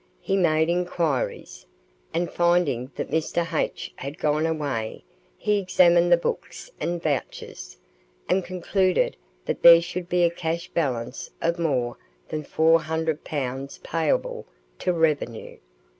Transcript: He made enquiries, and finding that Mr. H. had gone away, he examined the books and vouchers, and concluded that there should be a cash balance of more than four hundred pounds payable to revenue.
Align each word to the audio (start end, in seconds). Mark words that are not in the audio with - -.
He 0.21 0.35
made 0.35 0.67
enquiries, 0.67 1.67
and 2.11 2.31
finding 2.31 2.89
that 2.95 3.11
Mr. 3.11 3.53
H. 3.53 3.93
had 3.97 4.17
gone 4.17 4.47
away, 4.47 5.03
he 5.37 5.59
examined 5.59 6.11
the 6.11 6.17
books 6.17 6.71
and 6.79 6.99
vouchers, 7.03 7.77
and 8.27 8.43
concluded 8.43 9.15
that 9.45 9.61
there 9.61 9.79
should 9.79 10.09
be 10.09 10.23
a 10.23 10.31
cash 10.31 10.69
balance 10.69 11.29
of 11.39 11.59
more 11.59 11.97
than 12.29 12.41
four 12.43 12.81
hundred 12.81 13.23
pounds 13.23 13.77
payable 13.83 14.47
to 14.79 14.91
revenue. 14.91 15.57